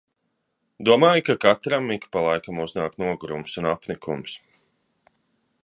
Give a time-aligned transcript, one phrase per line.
[0.87, 4.35] Domāju, ka katram ik pa laikam uznāk nogurums un apnikums.